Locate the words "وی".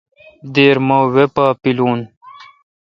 1.13-1.25